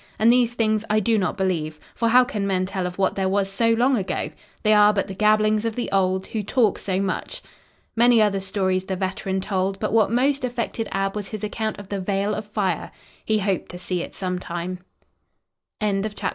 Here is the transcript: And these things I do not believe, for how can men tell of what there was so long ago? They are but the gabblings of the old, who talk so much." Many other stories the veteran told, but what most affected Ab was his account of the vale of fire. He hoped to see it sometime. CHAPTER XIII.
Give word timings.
And 0.17 0.31
these 0.33 0.55
things 0.55 0.83
I 0.89 0.99
do 0.99 1.15
not 1.19 1.37
believe, 1.37 1.79
for 1.93 2.07
how 2.07 2.23
can 2.23 2.47
men 2.47 2.65
tell 2.65 2.87
of 2.87 2.97
what 2.97 3.13
there 3.13 3.29
was 3.29 3.47
so 3.51 3.69
long 3.73 3.95
ago? 3.97 4.31
They 4.63 4.73
are 4.73 4.91
but 4.91 5.05
the 5.05 5.13
gabblings 5.13 5.63
of 5.63 5.75
the 5.75 5.91
old, 5.91 6.25
who 6.25 6.41
talk 6.41 6.79
so 6.79 6.99
much." 6.99 7.43
Many 7.95 8.19
other 8.19 8.39
stories 8.39 8.85
the 8.85 8.95
veteran 8.95 9.41
told, 9.41 9.79
but 9.79 9.93
what 9.93 10.09
most 10.09 10.43
affected 10.43 10.89
Ab 10.91 11.15
was 11.15 11.27
his 11.27 11.43
account 11.43 11.77
of 11.77 11.89
the 11.89 11.99
vale 11.99 12.33
of 12.33 12.45
fire. 12.47 12.89
He 13.23 13.37
hoped 13.37 13.69
to 13.69 13.77
see 13.77 14.01
it 14.01 14.15
sometime. 14.15 14.79
CHAPTER 15.79 16.09
XIII. 16.09 16.29